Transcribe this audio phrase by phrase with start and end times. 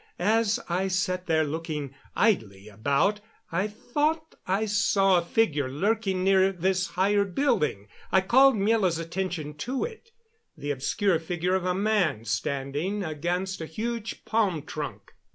[0.17, 3.19] As I sat there looking idly about
[3.51, 7.87] I thought I saw a figure lurking near this higher building.
[8.11, 10.09] I called Miela's attention to it
[10.57, 15.13] the obscure figure of a man standing against a huge palm trunk.